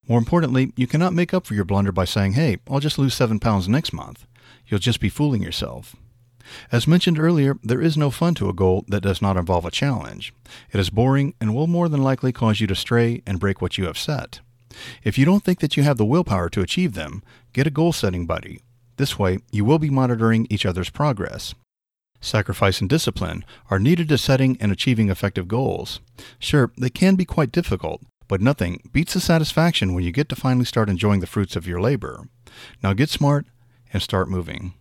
More 0.07 0.19
importantly, 0.19 0.71
you 0.75 0.87
cannot 0.87 1.13
make 1.13 1.33
up 1.33 1.47
for 1.47 1.55
your 1.55 1.65
blunder 1.65 1.91
by 1.91 2.05
saying, 2.05 2.33
hey, 2.33 2.57
I'll 2.69 2.79
just 2.79 2.99
lose 2.99 3.13
7 3.13 3.39
pounds 3.39 3.67
next 3.67 3.91
month. 3.93 4.27
You'll 4.67 4.79
just 4.79 4.99
be 4.99 5.09
fooling 5.09 5.41
yourself. 5.41 5.95
As 6.71 6.87
mentioned 6.87 7.17
earlier, 7.17 7.57
there 7.63 7.81
is 7.81 7.97
no 7.97 8.11
fun 8.11 8.35
to 8.35 8.49
a 8.49 8.53
goal 8.53 8.85
that 8.87 9.01
does 9.01 9.19
not 9.19 9.35
involve 9.35 9.65
a 9.65 9.71
challenge. 9.71 10.31
It 10.71 10.79
is 10.79 10.91
boring 10.91 11.33
and 11.41 11.55
will 11.55 11.65
more 11.65 11.89
than 11.89 12.03
likely 12.03 12.31
cause 12.31 12.61
you 12.61 12.67
to 12.67 12.75
stray 12.75 13.23
and 13.25 13.39
break 13.39 13.61
what 13.61 13.79
you 13.79 13.85
have 13.85 13.97
set. 13.97 14.41
If 15.03 15.17
you 15.17 15.25
don't 15.25 15.43
think 15.43 15.59
that 15.61 15.75
you 15.75 15.81
have 15.81 15.97
the 15.97 16.05
willpower 16.05 16.49
to 16.49 16.61
achieve 16.61 16.93
them, 16.93 17.23
get 17.53 17.65
a 17.65 17.71
goal 17.71 17.93
setting 17.93 18.27
buddy. 18.27 18.61
This 18.97 19.17
way, 19.17 19.39
you 19.51 19.65
will 19.65 19.79
be 19.79 19.89
monitoring 19.89 20.45
each 20.49 20.65
other's 20.65 20.91
progress. 20.91 21.55
Sacrifice 22.25 22.81
and 22.81 22.89
discipline 22.89 23.45
are 23.69 23.77
needed 23.77 24.09
to 24.09 24.17
setting 24.17 24.57
and 24.59 24.71
achieving 24.71 25.11
effective 25.11 25.47
goals. 25.47 25.99
Sure, 26.39 26.71
they 26.75 26.89
can 26.89 27.13
be 27.13 27.23
quite 27.23 27.51
difficult, 27.51 28.01
but 28.27 28.41
nothing 28.41 28.81
beats 28.91 29.13
the 29.13 29.19
satisfaction 29.19 29.93
when 29.93 30.03
you 30.03 30.11
get 30.11 30.27
to 30.29 30.35
finally 30.35 30.65
start 30.65 30.89
enjoying 30.89 31.19
the 31.19 31.27
fruits 31.27 31.55
of 31.55 31.67
your 31.67 31.79
labor. 31.79 32.27
Now 32.81 32.93
get 32.93 33.09
smart 33.09 33.45
and 33.93 34.01
start 34.01 34.27
moving. 34.27 34.73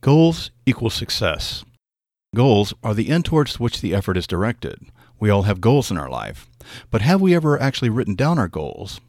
Goals 0.00 0.50
equal 0.66 0.90
success. 0.90 1.64
Goals 2.34 2.74
are 2.82 2.94
the 2.94 3.10
end 3.10 3.24
towards 3.24 3.60
which 3.60 3.80
the 3.80 3.94
effort 3.94 4.16
is 4.16 4.26
directed. 4.26 4.88
We 5.20 5.30
all 5.30 5.42
have 5.42 5.60
goals 5.60 5.88
in 5.88 5.98
our 5.98 6.10
life. 6.10 6.48
But 6.90 7.02
have 7.02 7.20
we 7.20 7.32
ever 7.32 7.62
actually 7.62 7.90
written 7.90 8.16
down 8.16 8.40
our 8.40 8.48
goals? 8.48 9.00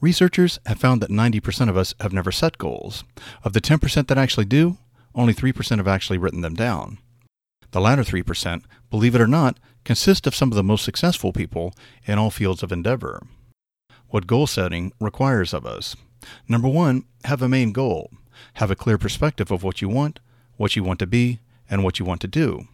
Researchers 0.00 0.60
have 0.66 0.78
found 0.78 1.02
that 1.02 1.10
90% 1.10 1.68
of 1.68 1.76
us 1.76 1.92
have 1.98 2.12
never 2.12 2.30
set 2.30 2.56
goals. 2.56 3.02
Of 3.42 3.52
the 3.52 3.60
10% 3.60 4.06
that 4.06 4.18
actually 4.18 4.44
do, 4.44 4.78
only 5.14 5.34
3% 5.34 5.76
have 5.76 5.88
actually 5.88 6.18
written 6.18 6.40
them 6.40 6.54
down. 6.54 6.98
The 7.72 7.80
latter 7.80 8.02
3%, 8.02 8.64
believe 8.90 9.14
it 9.14 9.20
or 9.20 9.26
not, 9.26 9.58
consist 9.84 10.26
of 10.26 10.34
some 10.34 10.50
of 10.50 10.56
the 10.56 10.62
most 10.62 10.84
successful 10.84 11.32
people 11.32 11.74
in 12.06 12.18
all 12.18 12.30
fields 12.30 12.62
of 12.62 12.72
endeavor. 12.72 13.22
What 14.08 14.26
goal 14.26 14.46
setting 14.46 14.92
requires 15.00 15.54
of 15.54 15.64
us. 15.64 15.96
Number 16.48 16.68
one, 16.68 17.04
have 17.24 17.42
a 17.42 17.48
main 17.48 17.72
goal. 17.72 18.10
Have 18.54 18.70
a 18.70 18.76
clear 18.76 18.98
perspective 18.98 19.50
of 19.50 19.62
what 19.62 19.80
you 19.80 19.88
want, 19.88 20.20
what 20.56 20.76
you 20.76 20.84
want 20.84 20.98
to 20.98 21.06
be, 21.06 21.40
and 21.70 21.82
what 21.82 21.98
you 21.98 22.04
want 22.04 22.20
to 22.20 22.28
do. 22.28 22.68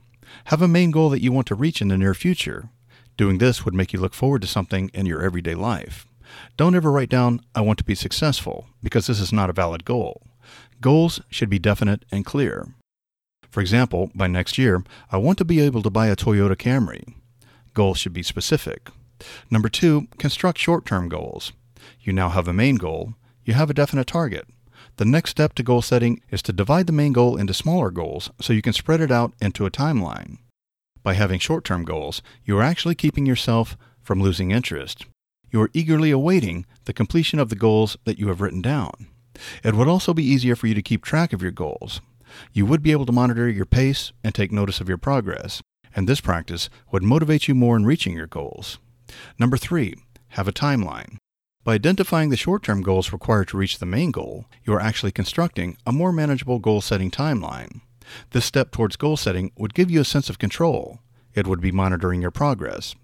Have 0.46 0.62
a 0.62 0.68
main 0.68 0.90
goal 0.90 1.10
that 1.10 1.22
you 1.22 1.32
want 1.32 1.46
to 1.46 1.54
reach 1.54 1.80
in 1.80 1.88
the 1.88 1.96
near 1.96 2.14
future. 2.14 2.70
Doing 3.16 3.38
this 3.38 3.64
would 3.64 3.74
make 3.74 3.92
you 3.92 4.00
look 4.00 4.14
forward 4.14 4.42
to 4.42 4.48
something 4.48 4.90
in 4.92 5.06
your 5.06 5.22
everyday 5.22 5.54
life. 5.54 6.06
Don't 6.56 6.74
ever 6.74 6.90
write 6.90 7.08
down, 7.08 7.40
I 7.54 7.60
want 7.60 7.78
to 7.78 7.84
be 7.84 7.94
successful, 7.94 8.66
because 8.82 9.06
this 9.06 9.20
is 9.20 9.32
not 9.32 9.50
a 9.50 9.54
valid 9.54 9.84
goal. 9.84 10.22
Goals 10.80 11.20
should 11.28 11.50
be 11.50 11.58
definite 11.58 12.04
and 12.12 12.24
clear. 12.24 12.68
For 13.50 13.60
example, 13.60 14.10
by 14.14 14.28
next 14.28 14.58
year, 14.58 14.84
I 15.10 15.16
want 15.16 15.38
to 15.38 15.44
be 15.44 15.60
able 15.60 15.82
to 15.82 15.90
buy 15.90 16.06
a 16.06 16.16
Toyota 16.16 16.56
Camry. 16.56 17.14
Goals 17.74 17.98
should 17.98 18.12
be 18.12 18.22
specific. 18.22 18.90
Number 19.50 19.68
two, 19.68 20.06
construct 20.18 20.58
short 20.58 20.86
term 20.86 21.08
goals. 21.08 21.52
You 22.00 22.12
now 22.12 22.28
have 22.28 22.46
a 22.46 22.52
main 22.52 22.76
goal, 22.76 23.14
you 23.44 23.54
have 23.54 23.70
a 23.70 23.74
definite 23.74 24.06
target. 24.06 24.46
The 24.96 25.04
next 25.04 25.30
step 25.30 25.54
to 25.54 25.62
goal 25.62 25.82
setting 25.82 26.20
is 26.30 26.42
to 26.42 26.52
divide 26.52 26.86
the 26.86 26.92
main 26.92 27.12
goal 27.12 27.36
into 27.36 27.54
smaller 27.54 27.90
goals 27.90 28.30
so 28.40 28.52
you 28.52 28.62
can 28.62 28.72
spread 28.72 29.00
it 29.00 29.10
out 29.10 29.32
into 29.40 29.66
a 29.66 29.70
timeline. 29.70 30.38
By 31.02 31.14
having 31.14 31.40
short 31.40 31.64
term 31.64 31.84
goals, 31.84 32.22
you 32.44 32.56
are 32.58 32.62
actually 32.62 32.94
keeping 32.94 33.26
yourself 33.26 33.76
from 34.02 34.22
losing 34.22 34.50
interest. 34.50 35.06
You 35.50 35.62
are 35.62 35.70
eagerly 35.72 36.10
awaiting 36.10 36.66
the 36.84 36.92
completion 36.92 37.38
of 37.38 37.48
the 37.48 37.56
goals 37.56 37.96
that 38.04 38.18
you 38.18 38.28
have 38.28 38.40
written 38.40 38.62
down. 38.62 39.08
It 39.62 39.74
would 39.74 39.88
also 39.88 40.14
be 40.14 40.24
easier 40.24 40.56
for 40.56 40.66
you 40.66 40.74
to 40.74 40.82
keep 40.82 41.04
track 41.04 41.32
of 41.32 41.42
your 41.42 41.50
goals. 41.50 42.00
You 42.52 42.66
would 42.66 42.82
be 42.82 42.92
able 42.92 43.06
to 43.06 43.12
monitor 43.12 43.48
your 43.48 43.66
pace 43.66 44.12
and 44.22 44.34
take 44.34 44.52
notice 44.52 44.80
of 44.80 44.88
your 44.88 44.98
progress, 44.98 45.62
and 45.94 46.08
this 46.08 46.20
practice 46.20 46.68
would 46.92 47.02
motivate 47.02 47.48
you 47.48 47.54
more 47.54 47.76
in 47.76 47.86
reaching 47.86 48.14
your 48.14 48.26
goals. 48.26 48.78
Number 49.38 49.56
three, 49.56 49.94
have 50.28 50.48
a 50.48 50.52
timeline. 50.52 51.16
By 51.64 51.74
identifying 51.74 52.30
the 52.30 52.36
short 52.36 52.62
term 52.62 52.82
goals 52.82 53.12
required 53.12 53.48
to 53.48 53.56
reach 53.56 53.78
the 53.78 53.86
main 53.86 54.10
goal, 54.10 54.46
you 54.64 54.72
are 54.72 54.80
actually 54.80 55.12
constructing 55.12 55.76
a 55.86 55.92
more 55.92 56.12
manageable 56.12 56.58
goal 56.58 56.80
setting 56.80 57.10
timeline. 57.10 57.80
This 58.30 58.44
step 58.44 58.70
towards 58.70 58.96
goal 58.96 59.16
setting 59.16 59.52
would 59.56 59.74
give 59.74 59.90
you 59.90 60.00
a 60.00 60.04
sense 60.04 60.30
of 60.30 60.38
control. 60.38 61.00
It 61.34 61.46
would 61.46 61.60
be 61.60 61.72
monitoring 61.72 62.22
your 62.22 62.30
progress. 62.30 62.94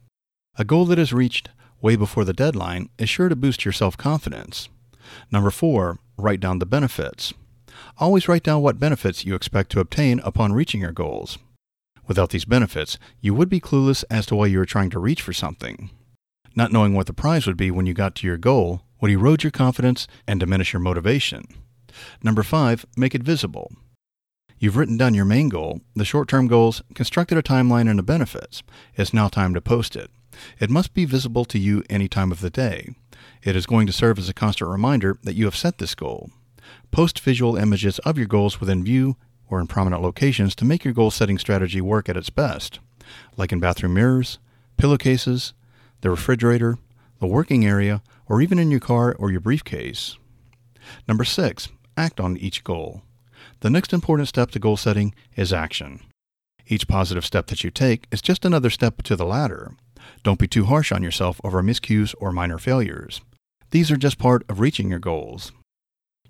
A 0.57 0.65
goal 0.65 0.87
that 0.87 0.99
is 0.99 1.13
reached 1.13 1.51
way 1.83 1.97
before 1.97 2.25
the 2.25 2.33
deadline 2.33 2.89
is 2.99 3.09
sure 3.11 3.29
to 3.29 3.37
boost 3.37 3.65
your 3.65 3.73
self 3.73 3.97
confidence. 3.97 4.69
Number 5.31 5.51
four, 5.51 5.99
write 6.17 6.41
down 6.41 6.59
the 6.59 6.67
benefits. 6.67 7.33
Always 7.99 8.29
write 8.29 8.43
down 8.43 8.63
what 8.63 8.79
benefits 8.79 9.25
you 9.25 9.35
expect 9.35 9.71
to 9.73 9.81
obtain 9.81 10.21
upon 10.21 10.53
reaching 10.53 10.81
your 10.81 10.93
goals. 10.93 11.39
Without 12.07 12.31
these 12.31 12.45
benefits, 12.45 12.99
you 13.21 13.35
would 13.35 13.49
be 13.49 13.61
clueless 13.61 14.05
as 14.11 14.27
to 14.27 14.37
why 14.37 14.47
you 14.47 14.61
are 14.61 14.67
trying 14.67 14.91
to 14.91 14.99
reach 14.99 15.23
for 15.23 15.33
something. 15.33 15.91
Not 16.55 16.73
knowing 16.73 16.95
what 16.95 17.07
the 17.07 17.13
prize 17.13 17.47
would 17.47 17.57
be 17.57 17.71
when 17.71 17.87
you 17.87 17.95
got 17.95 18.15
to 18.17 18.27
your 18.27 18.37
goal 18.37 18.83
would 19.01 19.11
erode 19.11 19.43
your 19.43 19.51
confidence 19.51 20.07
and 20.27 20.39
diminish 20.39 20.73
your 20.73 20.81
motivation. 20.81 21.47
Number 22.23 22.43
five, 22.43 22.87
make 22.97 23.15
it 23.15 23.23
visible. 23.23 23.73
You've 24.59 24.77
written 24.77 24.97
down 24.97 25.15
your 25.15 25.25
main 25.25 25.49
goal, 25.49 25.81
the 25.95 26.05
short 26.05 26.29
term 26.29 26.47
goals, 26.47 26.83
constructed 26.95 27.37
a 27.37 27.43
timeline 27.43 27.89
and 27.89 27.99
the 27.99 28.03
benefits. 28.03 28.63
It's 28.97 29.13
now 29.13 29.29
time 29.29 29.53
to 29.55 29.61
post 29.61 29.97
it. 29.97 30.11
It 30.59 30.71
must 30.71 30.95
be 30.95 31.05
visible 31.05 31.45
to 31.47 31.59
you 31.59 31.83
any 31.89 32.09
time 32.09 32.33
of 32.33 32.41
the 32.41 32.51
day. 32.51 32.95
It 33.43 33.57
is 33.57 33.67
going 33.67 33.87
to 33.87 33.93
serve 33.93 34.19
as 34.19 34.29
a 34.29 34.35
constant 34.35 34.71
reminder 34.71 35.19
that 35.23 35.35
you 35.35 35.45
have 35.45 35.57
set 35.57 35.79
this 35.79 35.95
goal. 35.95 36.31
Post 36.91 37.21
visual 37.21 37.57
images 37.57 37.99
of 38.01 38.17
your 38.17 38.27
goals 38.27 38.61
within 38.61 38.85
view 38.85 39.17
or 39.49 39.61
in 39.61 39.67
prominent 39.67 40.03
locations 40.03 40.55
to 40.57 40.65
make 40.65 40.85
your 40.85 40.95
goal 40.95 41.11
setting 41.11 41.39
strategy 41.39 41.81
work 41.81 42.09
at 42.09 42.17
its 42.17 42.31
best, 42.31 42.81
like 43.37 43.53
in 43.53 43.61
bathroom 43.61 43.95
mirrors, 43.95 44.39
pillowcases, 44.77 45.53
the 46.01 46.11
refrigerator, 46.11 46.79
the 47.21 47.27
working 47.27 47.67
area, 47.67 48.03
or 48.27 48.41
even 48.41 48.59
in 48.59 48.71
your 48.71 48.81
car 48.81 49.15
or 49.19 49.31
your 49.31 49.41
briefcase. 49.41 50.17
Number 51.07 51.25
six, 51.25 51.69
act 51.97 52.21
on 52.21 52.37
each 52.37 52.65
goal. 52.65 53.03
The 53.61 53.71
next 53.71 53.93
important 53.93 54.29
step 54.29 54.51
to 54.53 54.59
goal 54.59 54.77
setting 54.77 55.15
is 55.37 55.53
action. 55.53 56.01
Each 56.67 56.89
positive 56.89 57.25
step 57.25 57.47
that 57.49 57.63
you 57.63 57.71
take 57.71 58.07
is 58.11 58.23
just 58.23 58.45
another 58.45 58.71
step 58.71 59.03
to 59.03 59.17
the 59.17 59.27
ladder. 59.27 59.73
Don't 60.23 60.39
be 60.39 60.49
too 60.49 60.65
harsh 60.67 60.93
on 60.93 61.03
yourself 61.03 61.41
over 61.45 61.63
miscues 61.63 62.15
or 62.21 62.33
minor 62.33 62.59
failures. 62.59 63.21
These 63.71 63.91
are 63.91 63.97
just 63.97 64.19
part 64.19 64.45
of 64.49 64.61
reaching 64.61 64.89
your 64.89 64.99
goals. 64.99 65.53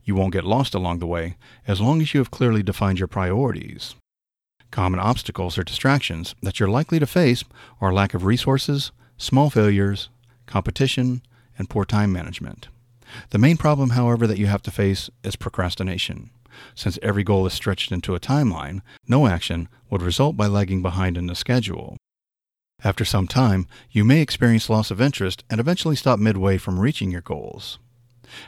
You 0.04 0.14
won't 0.14 0.32
get 0.32 0.44
lost 0.44 0.74
along 0.74 0.98
the 0.98 1.06
way 1.06 1.36
as 1.66 1.80
long 1.80 2.00
as 2.00 2.14
you 2.14 2.20
have 2.20 2.30
clearly 2.30 2.62
defined 2.62 2.98
your 2.98 3.08
priorities. 3.08 3.94
Common 4.70 5.00
obstacles 5.00 5.56
or 5.56 5.62
distractions 5.62 6.34
that 6.42 6.58
you're 6.58 6.68
likely 6.68 6.98
to 6.98 7.06
face 7.06 7.44
are 7.80 7.92
lack 7.92 8.12
of 8.12 8.24
resources, 8.24 8.92
small 9.16 9.50
failures, 9.50 10.08
competition, 10.46 11.22
and 11.56 11.70
poor 11.70 11.84
time 11.84 12.12
management. 12.12 12.68
The 13.30 13.38
main 13.38 13.56
problem, 13.56 13.90
however, 13.90 14.26
that 14.26 14.38
you 14.38 14.46
have 14.46 14.62
to 14.62 14.70
face 14.70 15.10
is 15.22 15.36
procrastination. 15.36 16.30
Since 16.74 16.98
every 17.02 17.24
goal 17.24 17.46
is 17.46 17.52
stretched 17.52 17.92
into 17.92 18.14
a 18.14 18.20
timeline, 18.20 18.80
no 19.06 19.26
action 19.26 19.68
would 19.90 20.02
result 20.02 20.36
by 20.36 20.46
lagging 20.46 20.82
behind 20.82 21.16
in 21.16 21.26
the 21.26 21.34
schedule. 21.34 21.96
After 22.84 23.06
some 23.06 23.26
time, 23.26 23.66
you 23.90 24.04
may 24.04 24.20
experience 24.20 24.68
loss 24.68 24.90
of 24.90 25.00
interest 25.00 25.42
and 25.48 25.58
eventually 25.58 25.96
stop 25.96 26.18
midway 26.18 26.58
from 26.58 26.78
reaching 26.78 27.10
your 27.10 27.22
goals. 27.22 27.78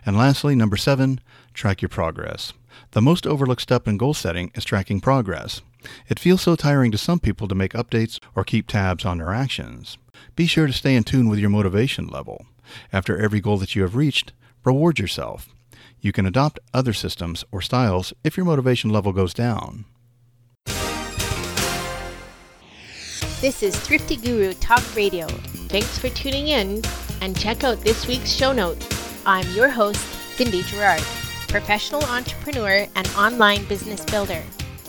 And 0.04 0.16
lastly, 0.16 0.54
number 0.54 0.76
seven, 0.76 1.20
track 1.54 1.80
your 1.80 1.88
progress. 1.88 2.52
The 2.90 3.00
most 3.00 3.26
overlooked 3.26 3.62
step 3.62 3.88
in 3.88 3.96
goal 3.96 4.12
setting 4.12 4.50
is 4.54 4.64
tracking 4.64 5.00
progress. 5.00 5.62
It 6.08 6.18
feels 6.18 6.42
so 6.42 6.54
tiring 6.54 6.90
to 6.90 6.98
some 6.98 7.18
people 7.18 7.48
to 7.48 7.54
make 7.54 7.72
updates 7.72 8.18
or 8.34 8.44
keep 8.44 8.66
tabs 8.66 9.06
on 9.06 9.18
their 9.18 9.32
actions. 9.32 9.96
Be 10.34 10.46
sure 10.46 10.66
to 10.66 10.72
stay 10.72 10.94
in 10.94 11.04
tune 11.04 11.28
with 11.28 11.38
your 11.38 11.50
motivation 11.50 12.06
level. 12.06 12.44
After 12.92 13.16
every 13.16 13.40
goal 13.40 13.56
that 13.58 13.74
you 13.74 13.82
have 13.82 13.96
reached, 13.96 14.32
reward 14.64 14.98
yourself. 14.98 15.48
You 16.00 16.12
can 16.12 16.26
adopt 16.26 16.58
other 16.74 16.92
systems 16.92 17.44
or 17.50 17.62
styles 17.62 18.12
if 18.22 18.36
your 18.36 18.44
motivation 18.44 18.90
level 18.90 19.12
goes 19.12 19.32
down. 19.32 19.86
This 23.42 23.62
is 23.62 23.78
Thrifty 23.78 24.16
Guru 24.16 24.54
Talk 24.54 24.82
Radio. 24.96 25.26
Thanks 25.68 25.98
for 25.98 26.08
tuning 26.08 26.48
in 26.48 26.80
and 27.20 27.38
check 27.38 27.64
out 27.64 27.78
this 27.82 28.06
week's 28.06 28.32
show 28.32 28.50
notes. 28.50 28.88
I'm 29.26 29.46
your 29.54 29.68
host, 29.68 30.00
Cindy 30.36 30.62
Gerard, 30.62 31.02
professional 31.46 32.02
entrepreneur 32.04 32.88
and 32.96 33.06
online 33.08 33.66
business 33.66 34.02
builder. 34.06 34.42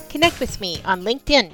Connect 0.08 0.40
with 0.40 0.62
me 0.62 0.80
on 0.86 1.02
LinkedIn 1.02 1.52